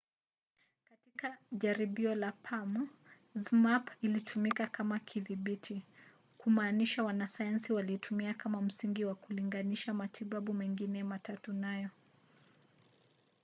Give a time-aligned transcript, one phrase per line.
[0.85, 2.87] katika jaribio la palm
[3.35, 5.83] zmapp ilitumika kama kidhibiti
[6.37, 11.89] kumaanisha wanasayansi waliitumia kama msingi na kulinganisha matibabu mengine matatu nayo